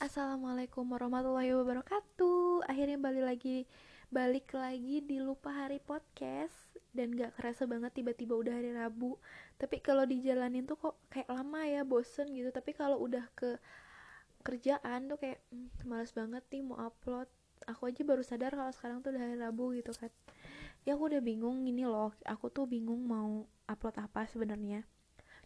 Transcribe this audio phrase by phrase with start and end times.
[0.00, 2.64] Assalamualaikum warahmatullahi wabarakatuh.
[2.64, 3.56] Akhirnya balik lagi
[4.08, 6.56] Balik lagi di Lupa Hari Podcast.
[6.88, 9.20] Dan gak kerasa banget tiba-tiba udah hari Rabu.
[9.60, 12.48] Tapi kalau dijalanin tuh kok kayak lama ya bosen gitu.
[12.48, 13.60] Tapi kalau udah ke
[14.40, 17.28] kerjaan tuh kayak hmm, Males banget nih mau upload.
[17.68, 20.08] Aku aja baru sadar kalau sekarang tuh udah hari Rabu gitu kan.
[20.88, 24.80] Ya aku udah bingung gini loh Aku tuh bingung mau upload apa sebenarnya.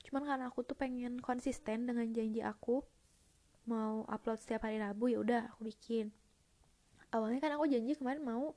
[0.06, 2.86] Cuman karena aku tuh pengen konsisten dengan janji aku
[3.64, 6.12] mau upload setiap hari Rabu ya udah aku bikin.
[7.12, 8.52] Awalnya kan aku janji kemarin mau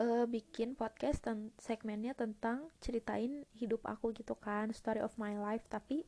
[0.00, 5.66] uh, bikin podcast ten segmennya tentang ceritain hidup aku gitu kan story of my life.
[5.68, 6.06] Tapi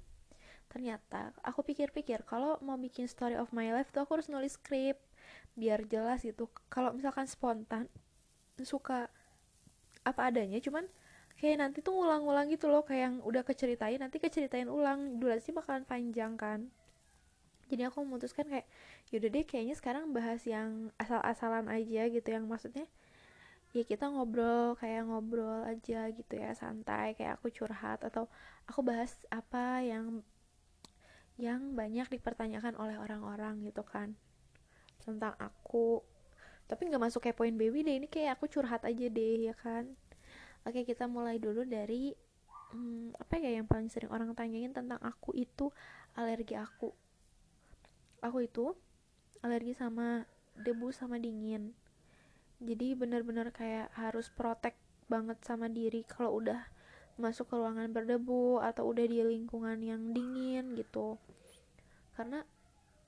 [0.71, 4.97] ternyata aku pikir-pikir kalau mau bikin story of my life tuh aku harus nulis skrip
[5.59, 6.49] biar jelas gitu.
[6.73, 7.91] Kalau misalkan spontan
[8.61, 9.13] suka
[10.01, 10.89] apa adanya cuman
[11.37, 15.21] kayak nanti tuh ngulang-ngulang gitu loh kayak yang udah keceritain nanti keceritain ulang.
[15.21, 16.73] Durasi bakalan panjang kan
[17.71, 18.67] jadi aku memutuskan kayak
[19.15, 22.29] yaudah deh kayaknya sekarang bahas yang asal-asalan aja gitu.
[22.29, 22.87] Yang maksudnya
[23.71, 28.27] ya kita ngobrol kayak ngobrol aja gitu ya santai kayak aku curhat atau
[28.67, 30.27] aku bahas apa yang
[31.39, 34.19] yang banyak dipertanyakan oleh orang-orang gitu kan
[35.01, 36.03] tentang aku.
[36.67, 39.87] Tapi nggak masuk kayak poin baby deh ini kayak aku curhat aja deh ya kan.
[40.67, 42.13] Oke kita mulai dulu dari
[42.75, 45.73] hmm, apa ya yang paling sering orang tanyain tentang aku itu
[46.15, 46.93] alergi aku
[48.21, 48.73] aku itu
[49.41, 50.25] alergi sama
[50.57, 51.73] debu sama dingin.
[52.61, 54.77] Jadi bener-bener kayak harus protek
[55.09, 56.61] banget sama diri kalau udah
[57.17, 61.17] masuk ke ruangan berdebu atau udah di lingkungan yang dingin gitu.
[62.17, 62.45] Karena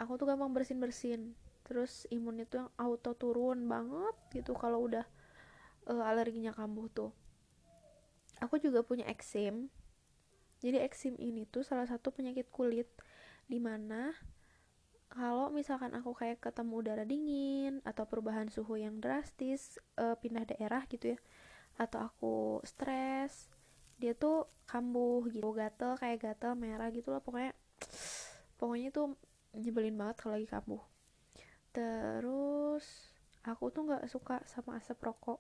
[0.00, 5.06] aku tuh gampang bersin-bersin terus imun itu yang auto turun banget gitu kalau udah
[5.88, 7.12] uh, alerginya kambuh tuh.
[8.42, 9.70] Aku juga punya eksim.
[10.62, 12.90] Jadi eksim ini tuh salah satu penyakit kulit
[13.46, 14.14] di mana
[15.12, 20.88] kalau misalkan aku kayak ketemu udara dingin atau perubahan suhu yang drastis uh, pindah daerah
[20.88, 21.18] gitu ya
[21.77, 23.52] atau aku stres
[24.02, 25.46] dia tuh kambuh gitu.
[25.55, 27.22] Gatel kayak gatel merah gitu loh.
[27.22, 27.55] Pokoknya
[28.58, 29.14] pokoknya tuh
[29.55, 30.83] nyebelin banget kalau lagi kambuh.
[31.70, 33.14] Terus
[33.46, 35.39] aku tuh nggak suka sama asap rokok.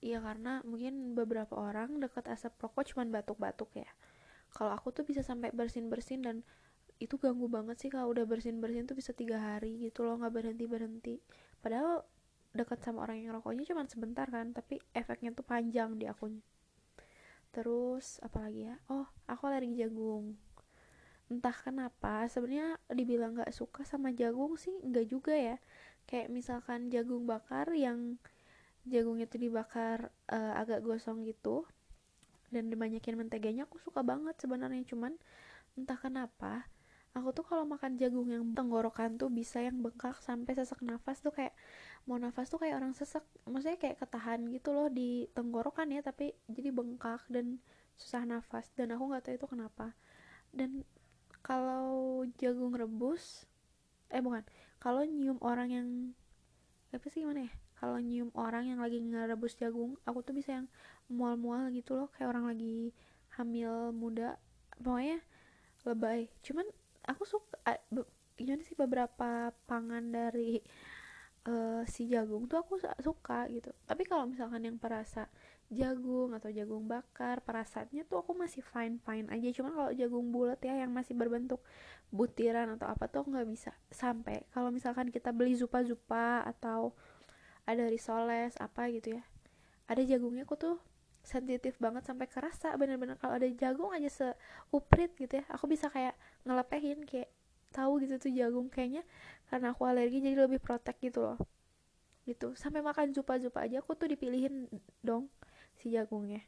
[0.00, 3.90] Iya karena mungkin beberapa orang deket asap rokok cuman batuk-batuk ya.
[4.54, 6.36] Kalau aku tuh bisa sampai bersin-bersin dan
[7.00, 10.32] itu ganggu banget sih kalau udah bersin bersin tuh bisa tiga hari gitu loh nggak
[10.36, 11.14] berhenti berhenti
[11.64, 12.04] padahal
[12.52, 16.44] dekat sama orang yang rokoknya cuma sebentar kan tapi efeknya tuh panjang di akunya
[17.50, 18.78] terus apalagi ya?
[18.90, 20.38] Oh aku alergi jagung.
[21.30, 25.56] Entah kenapa sebenarnya dibilang nggak suka sama jagung sih nggak juga ya.
[26.06, 28.18] Kayak misalkan jagung bakar yang
[28.86, 31.66] jagungnya tuh dibakar uh, agak gosong gitu
[32.50, 34.82] dan dibanyakin menteganya aku suka banget sebenarnya.
[34.86, 35.18] Cuman
[35.78, 36.66] entah kenapa
[37.10, 41.34] aku tuh kalau makan jagung yang tenggorokan tuh bisa yang bengkak sampai sesak nafas tuh
[41.34, 41.54] kayak
[42.06, 43.26] mau nafas tuh kayak orang sesak.
[43.50, 47.58] Maksudnya kayak ketahan gitu loh di tenggorokan ya tapi jadi bengkak dan
[47.98, 48.70] susah nafas.
[48.78, 49.86] Dan aku nggak tahu itu kenapa.
[50.54, 50.86] Dan
[51.42, 53.44] kalau jagung rebus
[54.10, 54.46] eh bukan.
[54.80, 55.88] Kalau nyium orang yang
[56.94, 57.52] apa sih gimana ya?
[57.80, 60.66] Kalau nyium orang yang lagi ngerebus jagung aku tuh bisa yang
[61.10, 62.08] mual-mual gitu loh.
[62.14, 62.94] Kayak orang lagi
[63.34, 64.38] hamil muda.
[64.78, 65.20] Pokoknya
[65.84, 66.30] lebay.
[66.40, 66.66] Cuman
[67.10, 67.58] aku suka
[68.40, 70.64] gimana sih beberapa pangan dari
[71.44, 73.68] uh, si jagung tuh aku suka gitu.
[73.84, 75.28] Tapi kalau misalkan yang perasa
[75.70, 79.48] jagung atau jagung bakar perasaannya tuh aku masih fine fine aja.
[79.52, 81.60] Cuman kalau jagung bulat ya yang masih berbentuk
[82.08, 84.48] butiran atau apa tuh nggak bisa sampai.
[84.56, 86.96] Kalau misalkan kita beli zupa zupa atau
[87.68, 89.22] ada risoles apa gitu ya
[89.90, 90.76] ada jagungnya aku tuh
[91.20, 96.16] sensitif banget sampai kerasa bener-bener kalau ada jagung aja seuprit gitu ya aku bisa kayak
[96.48, 97.28] ngelepehin kayak
[97.70, 99.06] tahu gitu tuh jagung kayaknya
[99.48, 101.38] karena aku alergi jadi lebih protek gitu loh.
[102.26, 102.54] Gitu.
[102.54, 104.70] Sampai makan zupa-zupa aja aku tuh dipilihin
[105.00, 105.30] dong
[105.78, 106.42] si jagungnya.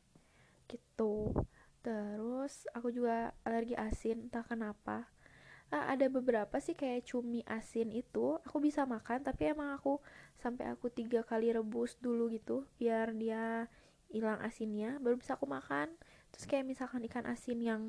[0.67, 1.35] Gitu.
[1.83, 5.11] Terus aku juga alergi asin entah kenapa.
[5.73, 10.05] Nah, ada beberapa sih kayak cumi asin itu aku bisa makan tapi emang aku
[10.37, 13.73] sampai aku tiga kali rebus dulu gitu biar dia
[14.13, 15.93] hilang asinnya baru bisa aku makan.
[16.33, 17.83] Terus kayak misalkan ikan asin yang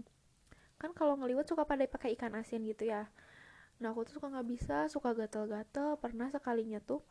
[0.81, 3.11] kan kalau ngeliwat suka pada pakai ikan asin gitu ya.
[3.79, 5.99] Nah aku tuh suka nggak bisa suka gatel-gatel.
[5.99, 7.03] Pernah sekalinya tuh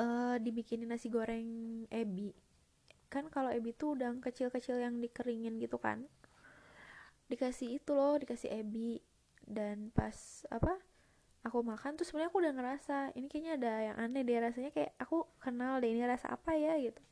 [0.00, 2.32] uh, dibikinin nasi goreng ebi.
[3.12, 6.04] Kan kalau ebi tuh udang kecil-kecil yang dikeringin gitu kan.
[7.28, 9.00] Dikasih itu loh dikasih ebi.
[9.44, 10.80] Dan pas apa
[11.44, 14.96] aku makan tuh sebenarnya aku udah ngerasa ini kayaknya ada yang aneh deh rasanya kayak
[14.96, 17.04] aku kenal deh ini rasa apa ya gitu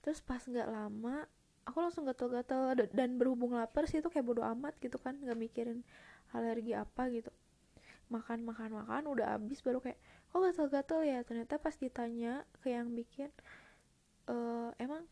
[0.00, 1.28] terus pas nggak lama
[1.68, 2.74] aku langsung gatel-gatel.
[2.92, 5.86] Dan berhubung lapar sih itu kayak bodo amat gitu kan nggak mikirin
[6.34, 7.30] alergi apa gitu.
[8.10, 9.98] Makan makan makan udah habis baru kayak
[10.30, 11.20] kok gatel-gatel ya.
[11.22, 13.30] Ternyata pas ditanya ke yang bikin
[14.26, 14.36] e,
[14.82, 15.06] emang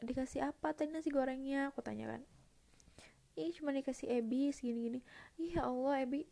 [0.00, 1.68] dikasih apa tadi nasi gorengnya?
[1.74, 2.22] Aku tanya kan
[3.38, 5.00] ih cuma dikasih ebi segini gini
[5.38, 6.26] ih ya allah ebi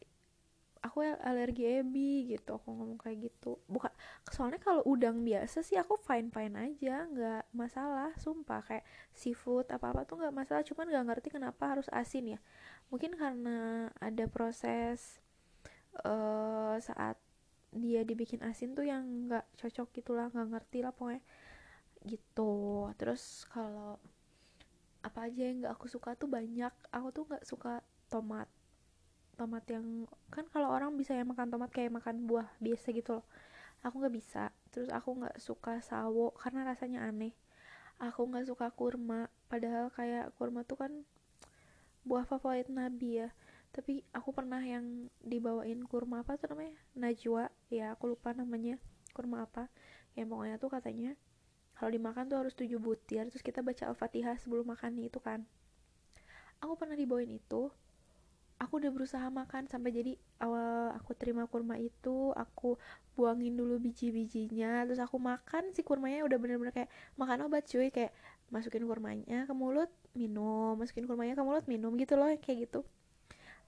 [0.86, 3.58] aku alergi ebi gitu aku ngomong kayak gitu.
[3.66, 3.90] Bukan
[4.30, 8.62] soalnya kalau udang biasa sih aku fine fine aja nggak masalah sumpah.
[8.64, 12.40] Kayak seafood apa apa tuh nggak masalah cuman nggak ngerti kenapa harus asin ya.
[12.88, 15.20] Mungkin karena ada proses
[16.06, 17.18] uh, saat
[17.76, 21.22] dia dibikin asin tuh yang nggak cocok gitulah nggak ngerti lah pokoknya.
[22.06, 22.54] Gitu.
[22.96, 24.00] Terus kalau
[25.04, 26.72] apa aja yang nggak aku suka tuh banyak.
[26.90, 28.46] Aku tuh nggak suka tomat
[29.36, 33.26] tomat yang kan kalau orang bisa ya makan tomat kayak makan buah biasa gitu loh.
[33.84, 37.36] Aku nggak bisa terus aku nggak suka sawo karena rasanya aneh.
[38.00, 40.92] Aku nggak suka kurma padahal kayak kurma tuh kan
[42.08, 43.28] buah favorit nabi ya.
[43.76, 46.74] Tapi aku pernah yang dibawain kurma apa tuh namanya?
[46.96, 48.80] Najwa ya aku lupa namanya
[49.12, 49.68] kurma apa.
[50.16, 51.10] Yang pokoknya tuh katanya
[51.76, 55.44] kalau dimakan tuh harus tujuh butir terus kita baca al-fatihah sebelum makan itu kan.
[56.64, 57.68] Aku pernah dibawain itu
[58.56, 62.80] aku udah berusaha makan sampai jadi awal aku terima kurma itu aku
[63.12, 68.16] buangin dulu biji-bijinya terus aku makan si kurmanya udah bener-bener kayak makan obat cuy kayak
[68.48, 72.80] masukin kurmanya ke mulut minum masukin kurmanya ke mulut minum gitu loh kayak gitu.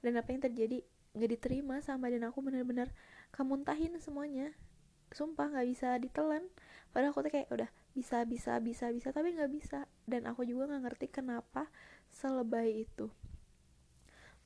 [0.00, 0.80] Dan apa yang terjadi?
[1.16, 2.94] Nggak diterima sama dan aku bener-bener
[3.34, 4.54] kemuntahin semuanya.
[5.10, 6.46] Sumpah nggak bisa ditelan.
[6.94, 9.90] Padahal aku tuh kayak udah bisa bisa bisa bisa tapi nggak bisa.
[10.06, 11.66] Dan aku juga nggak ngerti kenapa
[12.14, 13.10] selebay itu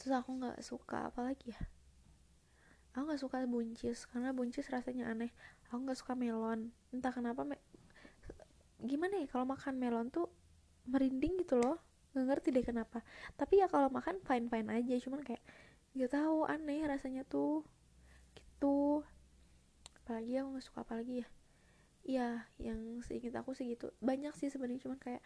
[0.03, 1.61] terus aku nggak suka apalagi ya?
[2.91, 5.31] Aku nggak suka buncis karena buncis rasanya aneh.
[5.71, 6.75] Aku nggak suka melon.
[6.91, 7.55] Entah kenapa me
[8.83, 10.27] gimana ya kalau makan melon tuh
[10.91, 11.79] merinding gitu loh.
[12.19, 13.07] Nggak ngerti deh kenapa.
[13.39, 14.99] Tapi ya kalau makan fine fine aja.
[14.99, 15.39] Cuman kayak
[15.95, 17.63] nggak tahu aneh rasanya tuh.
[18.35, 19.07] Gitu.
[20.03, 21.29] Apalagi aku nggak suka apalagi ya.
[22.03, 22.29] Iya
[22.59, 23.95] yang seingat aku sih gitu.
[24.03, 25.23] Banyak sih sebenarnya cuman kayak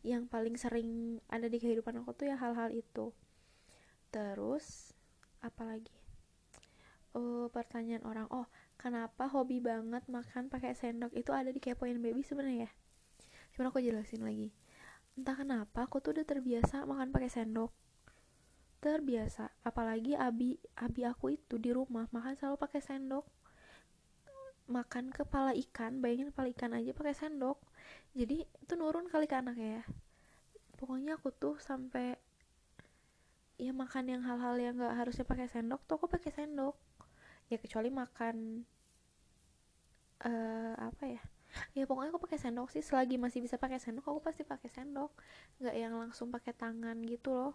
[0.00, 3.12] yang paling sering ada di kehidupan aku tuh ya hal-hal itu
[4.14, 4.94] terus
[5.42, 5.90] apalagi
[7.18, 8.46] uh, pertanyaan orang oh
[8.78, 11.14] kenapa hobi banget makan pakai sendok?
[11.14, 12.70] Itu ada di kepoin baby sebenarnya ya?
[13.54, 14.50] Cuman aku jelasin lagi.
[15.14, 17.70] Entah kenapa aku tuh udah terbiasa makan pakai sendok.
[18.82, 19.54] Terbiasa.
[19.62, 23.24] Apalagi abi abi aku itu di rumah makan selalu pakai sendok.
[24.68, 27.62] Makan kepala ikan bayangin kepala ikan aja pakai sendok.
[28.12, 29.82] Jadi itu nurun kali ke anak ya.
[30.74, 32.18] Pokoknya aku tuh sampai
[33.64, 36.76] ya makan yang hal-hal yang nggak harusnya pakai sendok tuh aku pakai sendok.
[37.48, 38.64] Ya kecuali makan
[40.24, 41.22] uh, apa ya?
[41.72, 42.82] Ya pokoknya aku pakai sendok sih.
[42.82, 45.14] Selagi masih bisa pakai sendok aku pasti pakai sendok.
[45.62, 47.52] Nggak yang langsung pakai tangan gitu loh.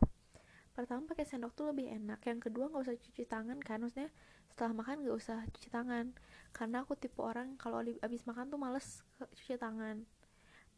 [0.71, 2.23] Pertama pakai sendok tuh lebih enak.
[2.23, 3.83] Yang kedua nggak usah cuci tangan kan.
[3.83, 4.09] Maksudnya
[4.47, 6.15] setelah makan nggak usah cuci tangan.
[6.55, 10.07] Karena aku tipe orang kalau abis makan tuh males cuci tangan.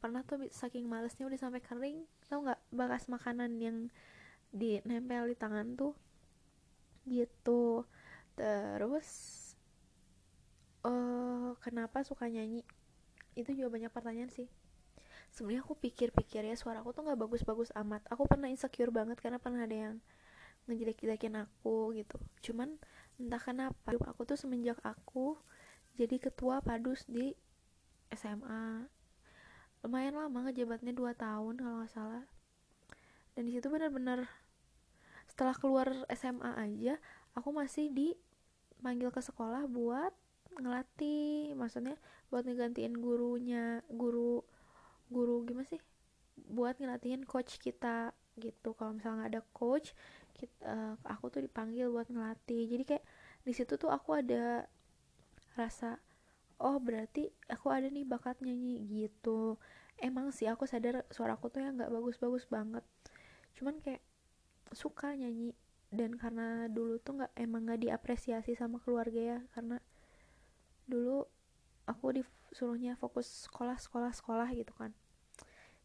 [0.01, 2.09] Pernah tuh saking malesnya udah sampai kering.
[2.25, 3.77] Tau nggak bekas makanan yang
[4.51, 5.95] di nempel di tangan tuh
[7.07, 7.87] gitu.
[8.35, 9.07] Terus
[10.85, 12.61] uh, kenapa suka nyanyi?
[13.33, 14.47] Itu juga banyak pertanyaan sih.
[15.31, 18.03] Sebenarnya aku pikir-pikir ya suara aku tuh nggak bagus-bagus amat.
[18.11, 19.95] Aku pernah insecure banget karena pernah ada yang
[20.67, 22.19] ngejelek-jelekin aku gitu.
[22.43, 22.75] Cuman
[23.15, 25.39] entah kenapa aku tuh semenjak aku
[25.95, 27.35] jadi ketua padus di
[28.11, 28.87] SMA
[29.81, 32.25] lumayan lama ngejabatnya 2 tahun kalau nggak salah.
[33.33, 34.27] Dan di situ bener-bener
[35.31, 36.99] setelah keluar SMA aja
[37.31, 40.11] aku masih dipanggil ke sekolah buat
[40.59, 41.95] ngelatih maksudnya
[42.27, 44.43] buat ngegantiin gurunya guru
[45.11, 45.79] guru gimana sih?
[46.35, 48.75] Buat ngelatihin coach kita gitu.
[48.75, 49.91] Kalau misalnya nggak ada coach
[50.35, 52.67] kita, uh, aku tuh dipanggil buat ngelatih.
[52.71, 53.05] Jadi kayak
[53.43, 54.65] di situ tuh aku ada
[55.59, 55.99] rasa
[56.61, 59.59] oh berarti aku ada nih bakat nyanyi gitu.
[59.99, 62.83] Emang sih aku sadar suaraku tuh ya nggak bagus-bagus banget.
[63.59, 64.01] Cuman kayak
[64.71, 65.53] suka nyanyi.
[65.91, 69.75] Dan karena dulu tuh nggak emang nggak diapresiasi sama keluarga ya karena
[70.87, 71.27] dulu
[71.83, 74.95] aku disuruhnya fokus sekolah sekolah sekolah gitu kan.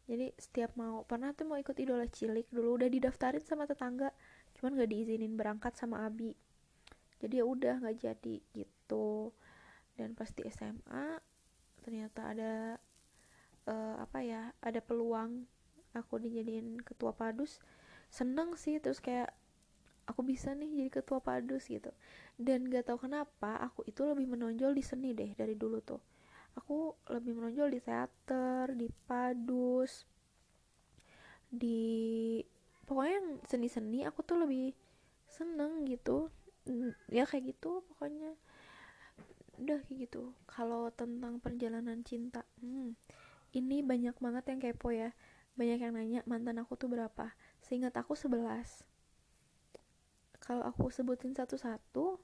[0.07, 4.15] Jadi setiap mau pernah tuh mau ikut idola cilik dulu udah didaftarin sama tetangga
[4.55, 6.31] cuman nggak diizinin berangkat sama abi.
[7.19, 9.35] Jadi ya udah nggak jadi gitu.
[9.99, 11.19] Dan pas di SMA
[11.83, 12.53] ternyata ada
[13.67, 15.43] uh, apa ya ada peluang
[15.91, 17.59] aku dijadiin ketua padus
[18.07, 19.31] seneng sih terus kayak
[20.07, 21.91] aku bisa nih jadi ketua padus gitu.
[22.39, 25.99] Dan gak tau kenapa aku itu lebih menonjol di seni deh dari dulu tuh.
[26.57, 30.07] Aku lebih menonjol di teater di padus
[31.47, 32.41] di
[32.83, 34.73] pokoknya yang seni-seni aku tuh lebih
[35.27, 36.31] seneng gitu.
[37.11, 38.33] Ya kayak gitu pokoknya.
[39.59, 40.33] Udah kayak gitu.
[40.47, 42.95] Kalau tentang perjalanan cinta hmm,
[43.53, 45.11] ini banyak banget yang kepo ya.
[45.59, 47.33] Banyak yang nanya mantan aku tuh berapa
[47.67, 48.87] seingat aku 11
[50.39, 52.15] kalau aku sebutin satu-satu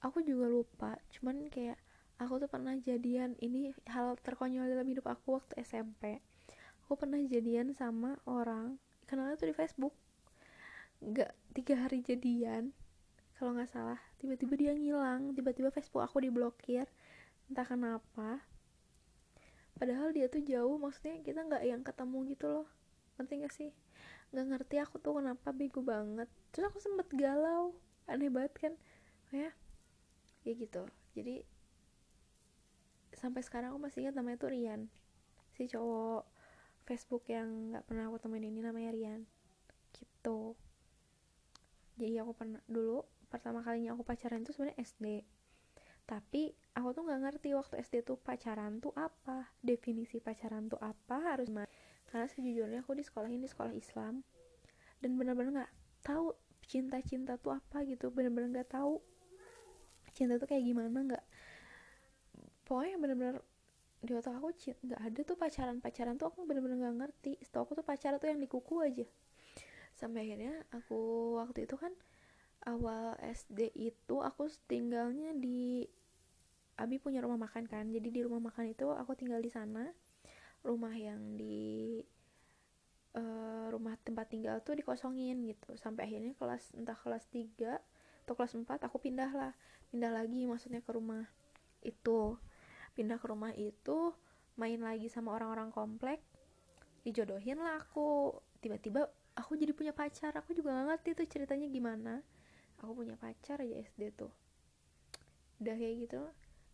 [0.00, 0.96] aku juga lupa.
[1.12, 1.76] Cuman kayak
[2.16, 6.24] aku tuh pernah jadian ini hal terkonyol dalam hidup aku waktu SMP
[6.90, 8.74] aku pernah jadian sama orang
[9.06, 9.94] kenalnya tuh di Facebook.
[10.98, 12.74] Nggak tiga hari jadian
[13.38, 14.02] kalau nggak salah.
[14.18, 16.90] Tiba-tiba dia ngilang tiba-tiba Facebook aku diblokir.
[17.46, 18.42] Entah kenapa.
[19.78, 22.68] Padahal dia tuh jauh maksudnya kita nggak yang ketemu gitu loh.
[23.14, 23.70] Penting gak sih
[24.30, 26.30] nggak ngerti aku tuh kenapa bego banget.
[26.54, 27.74] Terus aku sempet galau
[28.06, 28.74] aneh banget kan.
[29.34, 29.50] Ya
[30.46, 30.86] ya gitu.
[31.14, 31.44] Jadi
[33.14, 34.90] sampai sekarang aku masih ingat namanya tuh Rian.
[35.54, 36.24] Si cowok
[36.86, 39.20] Facebook yang nggak pernah aku temuin ini namanya Rian.
[39.92, 40.54] Gitu.
[42.00, 45.22] Jadi aku pernah dulu pertama kalinya aku pacaran itu sebenarnya SD
[46.10, 49.46] tapi aku tuh nggak ngerti waktu SD tuh pacaran tuh apa.
[49.62, 51.46] Definisi pacaran tuh apa harus
[52.10, 54.26] karena sejujurnya aku di sekolah ini sekolah Islam.
[54.98, 56.34] Dan benar-benar nggak tahu
[56.66, 58.10] cinta-cinta tuh apa gitu.
[58.10, 58.98] Benar-benar nggak tahu
[60.12, 61.24] cinta tuh kayak gimana nggak.
[62.66, 63.36] Pokoknya benar-benar
[64.00, 67.32] di otak aku nggak ada tuh pacaran pacaran tuh aku benar-benar nggak ngerti.
[67.46, 69.06] Setahu aku tuh pacaran tuh yang di kuku aja.
[69.94, 70.98] Sampai akhirnya aku
[71.38, 71.94] waktu itu kan
[72.66, 75.86] awal SD itu aku tinggalnya di
[76.80, 77.92] Abi punya rumah makan kan.
[77.92, 79.92] Jadi di rumah makan itu aku tinggal di sana
[80.60, 82.00] rumah yang di
[83.16, 85.74] uh, rumah tempat tinggal tuh dikosongin gitu.
[85.80, 87.78] Sampai akhirnya kelas entah kelas 3
[88.26, 89.52] atau kelas 4 aku pindah lah
[89.90, 91.26] pindah lagi maksudnya ke rumah
[91.80, 92.36] itu.
[92.94, 94.12] Pindah ke rumah itu
[94.58, 96.20] main lagi sama orang-orang komplek
[97.06, 98.36] dijodohin lah aku.
[98.60, 100.36] Tiba-tiba aku jadi punya pacar.
[100.36, 102.20] Aku juga gak ngerti tuh ceritanya gimana.
[102.84, 104.32] Aku punya pacar aja SD tuh.
[105.60, 106.20] Udah kayak gitu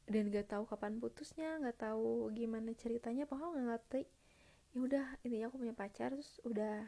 [0.06, 4.02] dan gak tahu kapan putusnya gak tahu gimana ceritanya pokoknya nggak ngerti.
[4.74, 6.86] Ya udah intinya aku punya pacar terus udah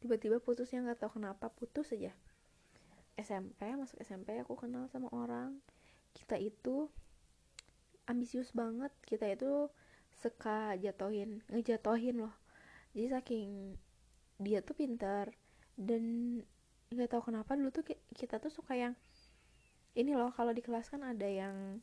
[0.00, 2.12] tiba-tiba putusnya nggak tahu kenapa putus aja.
[3.20, 5.60] SMP masuk SMP aku kenal sama orang.
[6.12, 6.88] Kita itu
[8.08, 9.70] ambisius banget kita itu
[10.18, 12.34] suka jatohin ngejatohin loh.
[12.92, 13.48] Jadi saking
[14.40, 15.30] dia tuh pintar
[15.76, 16.02] dan
[16.90, 17.86] nggak tahu kenapa dulu tuh
[18.16, 18.94] kita tuh suka yang
[19.94, 21.78] ini loh kalau di kelas kan ada yang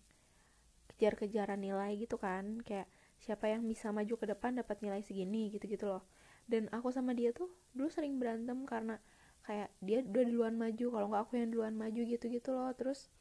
[0.98, 2.90] kejar-kejaran nilai gitu kan kayak
[3.22, 6.04] siapa yang bisa maju ke depan dapat nilai segini gitu-gitu loh.
[6.50, 8.98] Dan aku sama dia tuh dulu sering berantem karena
[9.46, 12.74] kayak dia udah duluan maju kalau nggak aku yang duluan maju gitu-gitu loh.
[12.74, 13.14] Terus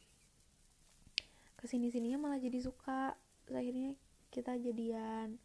[1.60, 3.12] ke sini sininya malah jadi suka
[3.52, 3.92] akhirnya
[4.32, 5.36] kita jadian.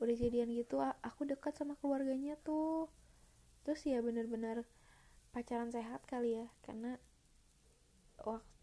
[0.00, 2.92] Udah jadian gitu aku dekat sama keluarganya tuh.
[3.64, 4.68] Terus ya bener-bener
[5.32, 7.00] pacaran sehat kali ya karena
[8.20, 8.53] waktu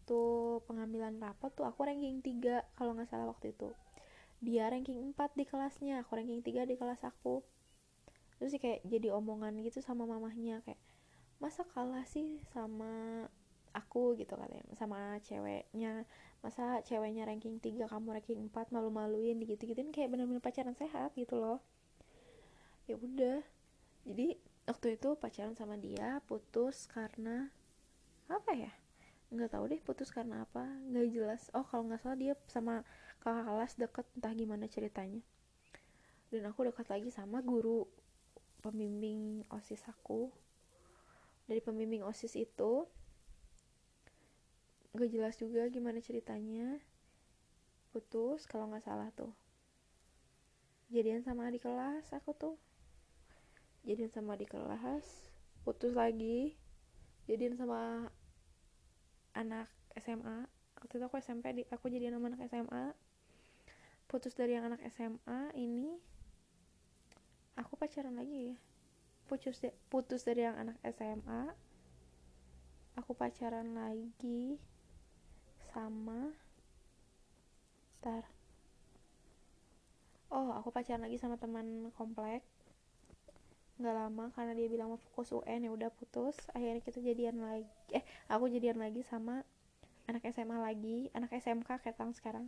[0.66, 3.70] pengambilan rapot tuh aku ranking 3 kalau nggak salah waktu itu.
[4.42, 7.46] Dia ranking 4 di kelasnya aku ranking 3 di kelas aku.
[8.36, 10.80] Terus sih kayak jadi omongan gitu sama mamahnya kayak
[11.38, 13.26] masa kalah sih sama
[13.70, 14.18] aku?
[14.18, 16.04] gitu katanya sama ceweknya.
[16.42, 21.62] Masa ceweknya ranking 3 kamu ranking 4 malu-maluin gitu-gituin kayak bener-bener pacaran sehat gitu loh.
[22.90, 23.46] Ya udah.
[24.02, 24.34] Jadi
[24.66, 27.54] waktu itu pacaran sama dia putus karena
[28.26, 28.81] apa ya
[29.32, 31.48] nggak tahu deh putus karena apa nggak jelas.
[31.56, 32.84] Oh kalau nggak salah dia sama
[33.24, 35.24] kakak kelas deket entah gimana ceritanya.
[36.28, 37.88] Dan aku dekat lagi sama guru
[38.60, 40.28] pembimbing osis aku.
[41.48, 42.84] Dari pembimbing osis itu
[44.92, 46.76] nggak jelas juga gimana ceritanya.
[47.92, 49.32] Putus kalau nggak salah tuh.
[50.92, 52.56] Jadian sama adik kelas aku tuh.
[53.88, 55.32] Jadian sama di kelas
[55.64, 56.52] putus lagi.
[57.24, 58.12] Jadian sama
[59.42, 59.66] anak
[59.98, 60.46] SMA
[60.78, 62.84] waktu itu aku SMP di, aku jadian sama anak SMA
[64.10, 65.96] putus dari yang anak SMA ini
[67.56, 68.56] aku pacaran lagi.
[69.24, 71.48] Putus de, putus dari yang anak SMA
[73.00, 74.60] aku pacaran lagi
[75.72, 76.36] sama
[78.04, 78.28] tar
[80.28, 82.44] oh aku pacaran lagi sama teman komplek
[83.82, 86.38] nggak lama karena dia bilang mau fokus UN ya udah putus.
[86.54, 89.42] Akhirnya kita jadian lagi eh aku jadian lagi sama
[90.06, 92.46] anak SMA lagi anak SMK kayak tang sekarang.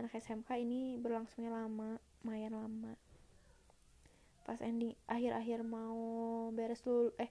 [0.00, 2.96] Anak SMK ini berlangsungnya lama lumayan lama.
[4.48, 7.30] Pas ending akhir-akhir mau beres lul eh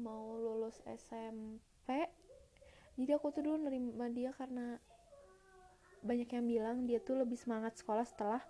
[0.00, 2.08] mau lulus SMP
[3.00, 4.76] jadi aku tuh dulu nerima dia karena
[6.04, 8.42] banyak yang bilang dia tuh lebih semangat sekolah setelah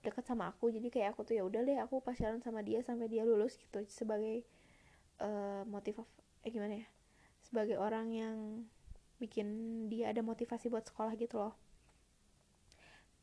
[0.00, 3.06] deket sama aku jadi kayak aku tuh ya udah deh aku pacaran sama dia sampai
[3.08, 3.84] dia lulus gitu.
[3.88, 4.44] Sebagai
[5.20, 6.00] uh, motif
[6.44, 6.86] eh gimana ya?
[7.44, 8.36] Sebagai orang yang
[9.20, 9.48] bikin
[9.92, 11.54] dia ada motivasi buat sekolah gitu loh.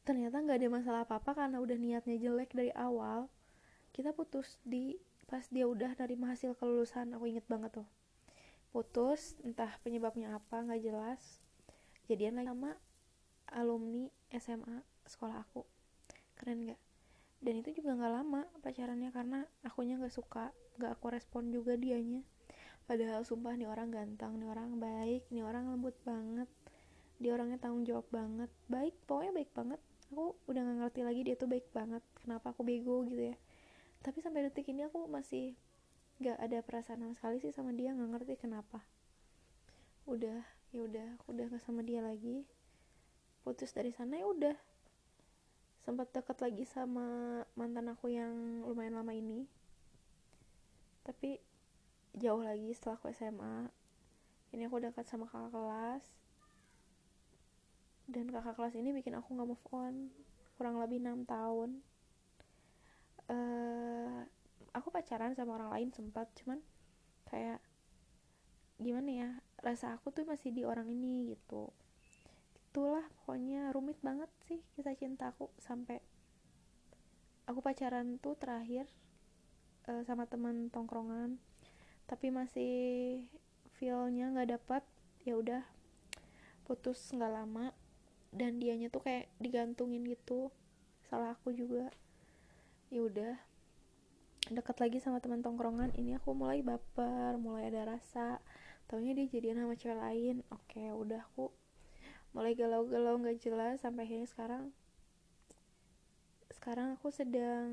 [0.06, 3.28] Ternyata nggak ada masalah apa-apa karena udah niatnya jelek dari awal.
[3.92, 4.96] Kita putus di
[5.28, 7.88] pas dia udah dari hasil kelulusan aku inget banget tuh.
[8.70, 11.42] Putus entah penyebabnya apa nggak jelas.
[12.08, 12.78] Jadian lagi sama
[13.52, 15.64] alumni SMA sekolah aku
[16.38, 16.82] keren gak
[17.38, 22.22] dan itu juga nggak lama pacarannya karena akunya nggak suka nggak aku respon juga dianya.
[22.88, 26.50] Padahal sumpah nih orang ganteng nih orang baik nih orang lembut banget.
[27.22, 28.50] Dia orangnya tanggung jawab banget.
[28.70, 29.82] Baik pokoknya baik banget.
[30.10, 33.38] Aku udah nggak ngerti lagi dia tuh baik banget kenapa aku bego gitu ya.
[34.02, 35.58] Tapi sampai detik ini aku masih
[36.18, 38.82] nggak ada perasaan sama sekali sih sama dia nggak ngerti kenapa.
[40.10, 40.42] Udah
[40.74, 42.48] ya udah aku udah nggak sama dia lagi.
[43.44, 44.56] Putus dari sana ya udah
[45.88, 49.48] sempat deket lagi sama mantan aku yang lumayan lama ini.
[51.08, 51.40] Tapi
[52.12, 53.72] jauh lagi setelah aku SMA
[54.52, 56.04] ini aku dekat sama kakak kelas.
[58.04, 60.12] Dan kakak kelas ini bikin aku nggak move on.
[60.60, 61.80] Kurang lebih enam tahun.
[63.32, 64.28] Uh,
[64.76, 66.60] aku pacaran sama orang lain sempat cuman
[67.32, 67.64] kayak
[68.80, 69.30] gimana ya
[69.64, 71.72] rasa aku tuh masih di orang ini gitu
[72.78, 75.98] itulah pokoknya rumit banget sih kisah cintaku sampai
[77.50, 78.86] aku pacaran tuh terakhir
[79.90, 81.42] uh, sama teman tongkrongan.
[82.06, 82.78] Tapi masih
[83.82, 84.86] feelnya nggak dapat
[85.26, 85.66] ya udah
[86.70, 87.74] putus nggak lama.
[88.30, 90.54] Dan dianya tuh kayak digantungin gitu
[91.10, 91.90] salah aku juga.
[92.94, 93.42] Ya udah
[94.54, 95.98] dekat lagi sama teman tongkrongan.
[95.98, 98.38] Ini aku mulai baper mulai ada rasa.
[98.86, 100.46] Taunya dia jadian sama cewek lain.
[100.54, 101.50] Oke udah aku
[102.32, 104.64] mulai galau-galau nggak jelas sampai akhirnya sekarang
[106.52, 107.70] sekarang aku sedang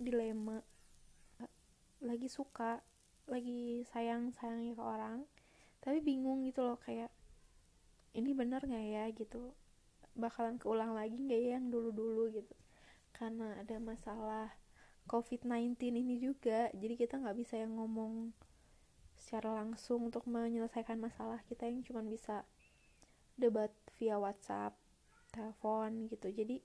[0.00, 0.64] dilema
[2.02, 2.80] lagi suka
[3.30, 5.24] lagi sayang sayangnya ke orang
[5.82, 7.10] tapi bingung gitu loh kayak
[8.12, 9.04] ini benar nggak ya?
[9.12, 9.56] gitu.
[10.12, 12.54] Bakalan keulang lagi nggak ya yang dulu-dulu gitu.
[13.16, 14.52] Karena ada masalah
[15.08, 18.30] COVID-19 ini juga jadi kita nggak bisa yang ngomong
[19.16, 22.46] secara langsung untuk menyelesaikan masalah kita yang cuma bisa
[23.38, 24.76] debat via WhatsApp
[25.32, 26.28] telepon gitu.
[26.28, 26.60] Jadi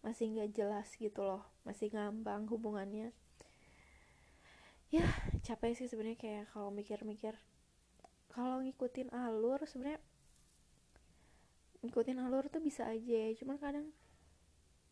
[0.00, 3.10] masih nggak jelas gitu loh masih ngambang hubungannya.
[4.88, 5.06] Ya
[5.42, 7.34] capek sih sebenarnya kayak kalau mikir-mikir.
[8.30, 9.98] Kalau ngikutin alur sebenarnya
[11.82, 13.34] ngikutin alur tuh bisa aja ya.
[13.34, 13.90] Cuman kadang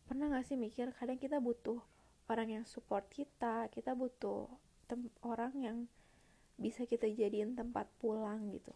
[0.05, 1.81] pernah gak sih mikir kadang kita butuh
[2.29, 4.45] orang yang support kita kita butuh
[5.25, 5.77] orang yang
[6.61, 8.71] bisa kita jadiin tempat pulang gitu.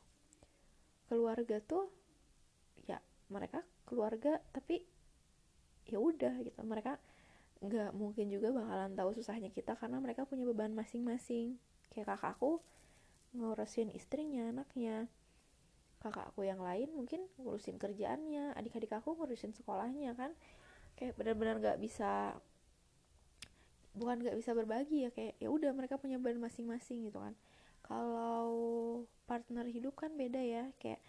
[1.05, 1.98] Keluarga tuh
[3.29, 4.81] mereka keluarga tapi
[5.85, 6.59] ya udah gitu.
[6.65, 6.97] Mereka
[7.59, 11.57] nggak mungkin juga bakalan tahu susahnya kita karena mereka punya beban masing-masing.
[11.93, 12.61] Kayak kakakku
[13.37, 15.09] ngurusin istrinya anaknya.
[15.99, 20.31] Kakakku yang lain mungkin ngurusin kerjaannya adik-adik aku ngurusin sekolahnya kan.
[20.97, 22.37] Kayak benar-benar nggak bisa
[23.97, 27.35] bukan nggak bisa berbagi ya kayak ya udah mereka punya beban masing-masing gitu kan.
[27.83, 28.47] Kalau
[29.25, 31.01] partner hidup kan beda ya kayak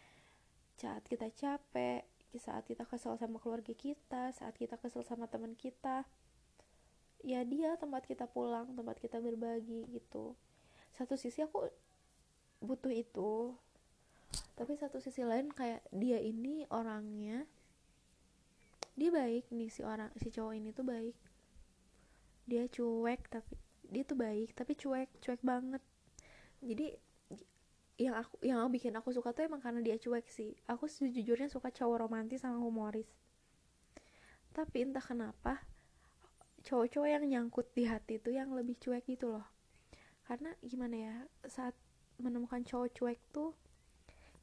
[0.81, 2.09] saat kita capek
[2.41, 6.07] saat kita kesel sama keluarga kita saat kita kesel sama teman kita
[7.21, 10.33] ya dia tempat kita pulang tempat kita berbagi gitu.
[10.97, 11.69] Satu sisi aku
[12.65, 13.53] butuh itu
[14.57, 17.49] tapi satu sisi lain kayak dia ini orangnya
[18.97, 21.17] dia baik nih si orang si cowok ini tuh baik.
[22.49, 23.53] Dia cuek tapi
[23.91, 25.83] dia tuh baik tapi cuek cuek banget.
[26.65, 27.10] Jadi
[28.01, 30.57] yang aku yang aku bikin aku suka tuh emang karena dia cuek sih.
[30.65, 33.05] Aku sejujurnya suka cowok romantis sama humoris.
[34.57, 35.61] Tapi entah kenapa
[36.65, 39.45] cowok-cowok yang nyangkut di hati tuh yang lebih cuek gitu loh.
[40.25, 41.77] Karena gimana ya saat
[42.17, 43.53] menemukan cowok cuek tuh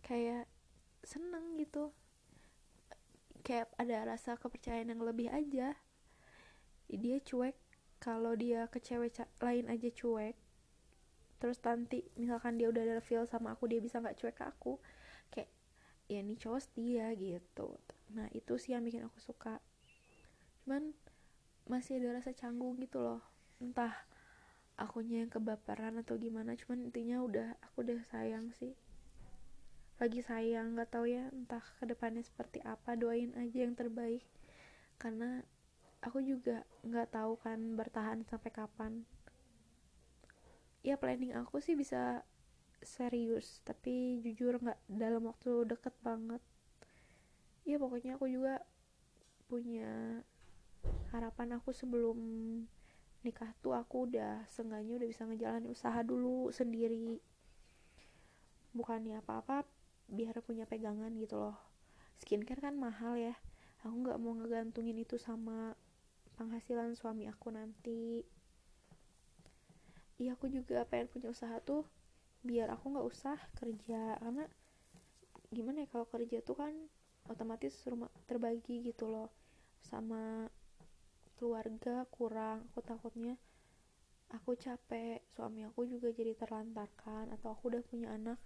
[0.06, 0.46] kayak
[1.02, 1.90] seneng gitu.
[3.42, 5.74] Kayak ada rasa kepercayaan yang lebih aja.
[6.94, 7.58] Dia cuek
[7.98, 10.38] kalau dia ke cewek lain aja cuek
[11.38, 14.74] terus nanti misalkan dia udah ada feel sama aku dia bisa nggak cuek ke aku
[15.30, 15.50] kayak
[16.08, 17.76] ya ini cowok dia gitu.
[18.16, 19.60] Nah itu sih yang bikin aku suka.
[20.64, 20.96] Cuman
[21.68, 23.20] masih ada rasa canggung gitu loh.
[23.60, 23.92] Entah
[24.80, 28.72] akunya yang kebaperan atau gimana cuman intinya udah aku udah sayang sih.
[30.00, 34.24] Lagi sayang nggak tahu ya entah ke depannya seperti apa doain aja yang terbaik.
[34.96, 35.44] Karena
[36.00, 39.04] aku juga nggak tahu kan bertahan sampai kapan
[40.88, 42.24] ya planning aku sih bisa
[42.80, 46.40] serius tapi jujur nggak dalam waktu deket banget.
[47.68, 48.64] Ya pokoknya aku juga
[49.52, 50.24] punya
[51.12, 52.16] harapan aku sebelum
[53.28, 57.20] nikah tuh aku udah seenggaknya udah bisa ngejalanin usaha dulu sendiri.
[58.72, 59.68] Bukannya apa-apa
[60.08, 61.60] biar punya pegangan gitu loh.
[62.24, 63.36] Skincare kan mahal ya.
[63.84, 65.76] Aku nggak mau ngegantungin itu sama
[66.40, 68.24] penghasilan suami aku nanti
[70.18, 71.86] iya aku juga pengen punya usaha tuh
[72.46, 74.18] biar aku nggak usah kerja.
[74.22, 74.46] Karena
[75.54, 76.74] gimana ya kalau kerja tuh kan
[77.30, 79.30] otomatis rumah terbagi gitu loh.
[79.82, 80.50] Sama
[81.38, 83.38] keluarga kurang aku takutnya
[84.34, 88.42] aku capek suami aku juga jadi terlantarkan atau aku udah punya anak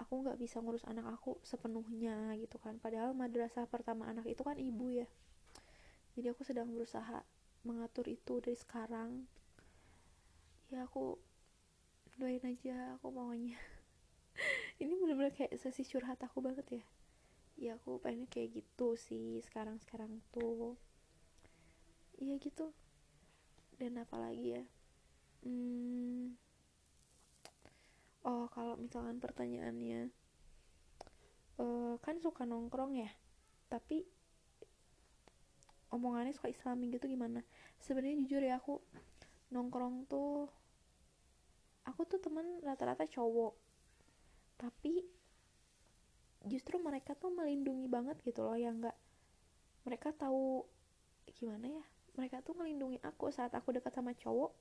[0.00, 2.82] aku nggak bisa ngurus anak aku sepenuhnya gitu kan.
[2.82, 5.06] Padahal madrasah pertama anak itu kan ibu ya.
[6.18, 7.22] Jadi aku sedang berusaha
[7.62, 9.30] mengatur itu dari sekarang
[10.72, 11.20] ya aku
[12.16, 13.60] doain aja aku maunya.
[14.82, 16.84] Ini bener-bener kayak sesi curhat aku banget ya.
[17.60, 20.80] Ya aku pengen kayak gitu sih sekarang-sekarang tuh.
[22.16, 22.72] Iya gitu.
[23.76, 24.64] Dan apalagi ya?
[25.44, 26.38] Hmm,
[28.22, 30.14] oh kalau misalkan pertanyaannya
[31.58, 33.10] uh, kan suka nongkrong ya
[33.66, 34.06] tapi
[35.90, 37.42] omongannya suka islami gitu gimana?
[37.82, 38.80] Sebenarnya jujur ya aku
[39.52, 40.48] nongkrong tuh
[41.88, 43.54] aku tuh temen rata-rata cowok.
[44.58, 45.02] Tapi
[46.46, 48.98] justru mereka tuh melindungi banget gitu loh yang nggak
[49.86, 50.66] mereka tahu
[51.38, 51.84] gimana ya
[52.18, 54.52] mereka tuh melindungi aku saat aku dekat sama cowok.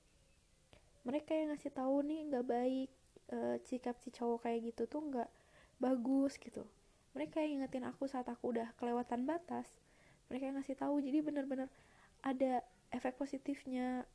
[1.04, 2.90] Mereka yang ngasih tahu nih nggak baik
[3.34, 5.30] uh, sikap si cowok kayak gitu tuh nggak
[5.82, 6.64] bagus gitu.
[7.12, 9.68] Mereka yang ingetin aku saat aku udah kelewatan batas
[10.32, 11.04] mereka yang ngasih tahu.
[11.04, 11.68] Jadi bener-bener
[12.24, 12.64] ada
[12.96, 14.08] efek positifnya.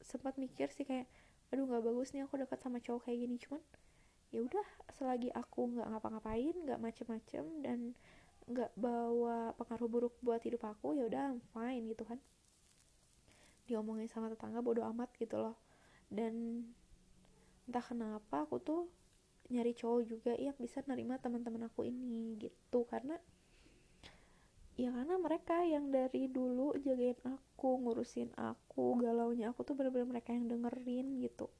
[0.00, 1.04] Sempat mikir sih kayak
[1.50, 3.36] aduh nggak bagus nih aku dekat sama cowok kayak gini.
[3.42, 3.62] Cuman
[4.30, 7.78] ya udah selagi aku nggak ngapa-ngapain nggak macem-macem dan
[8.46, 12.18] nggak bawa pengaruh buruk buat hidup aku ya udah fine gitu kan.
[13.66, 15.58] Diomongin sama tetangga bodoh amat gitu loh.
[16.10, 16.66] Dan
[17.66, 18.90] entah kenapa aku tuh
[19.50, 22.86] nyari cowok juga yang bisa nerima teman-teman aku ini gitu.
[22.86, 23.18] Karena
[24.78, 30.30] ya karena mereka yang dari dulu jagain aku ngurusin aku galaunya aku tuh bener-bener mereka
[30.30, 31.50] yang dengerin gitu.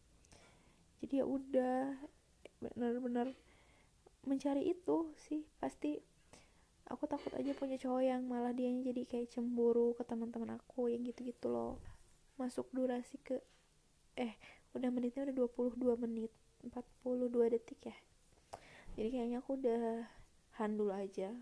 [1.01, 1.97] Jadi ya udah
[2.61, 3.33] bener-bener
[4.29, 5.45] mencari itu sih.
[5.59, 5.97] Pasti
[6.89, 11.05] aku takut aja punya cowok yang malah dia jadi kayak cemburu ke teman-teman aku yang
[11.05, 11.81] gitu-gitu loh.
[12.37, 13.41] Masuk durasi ke
[14.19, 14.37] eh
[14.77, 17.97] udah menitnya udah 22 menit 42 detik ya.
[18.99, 20.05] Jadi kayaknya aku udah
[20.61, 21.33] handul aja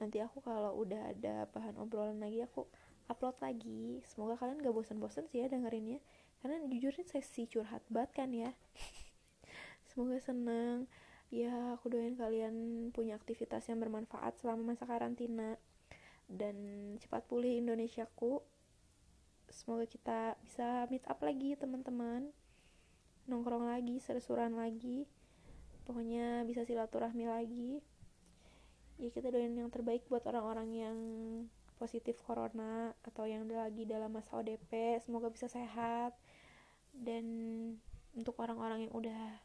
[0.00, 2.64] nanti aku kalau udah ada bahan obrolan lagi aku
[3.12, 4.00] upload lagi.
[4.08, 6.00] Semoga kalian gak bosan-bosan sih ya dengerinnya.
[6.40, 8.50] Karena jujur ini sesi curhat banget kan ya.
[9.92, 10.88] Semoga seneng.
[11.28, 15.60] Ya aku doain kalian punya aktivitas yang bermanfaat selama masa karantina.
[16.30, 16.56] Dan
[17.02, 18.40] cepat pulih Indonesiaku.
[19.52, 22.32] Semoga kita bisa meet up lagi teman-teman.
[23.28, 25.04] Nongkrong lagi seru-seruan lagi.
[25.84, 27.82] Pokoknya bisa silaturahmi lagi
[29.00, 30.98] ya kita doain yang terbaik buat orang-orang yang
[31.80, 36.12] positif corona atau yang lagi dalam masa ODP semoga bisa sehat
[36.92, 37.24] dan
[38.12, 39.40] untuk orang-orang yang udah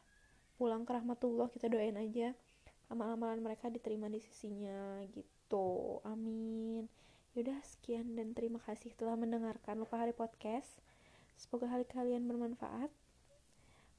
[0.60, 2.36] pulang ke rahmatullah kita doain aja
[2.92, 6.84] amal-amalan mereka diterima di sisinya gitu amin
[7.36, 10.80] Yaudah sekian dan terima kasih telah mendengarkan Lupa Hari Podcast.
[11.36, 12.88] Semoga hari kalian bermanfaat.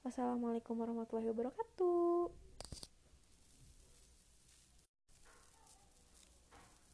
[0.02, 2.47] Wassalamualaikum warahmatullahi wabarakatuh.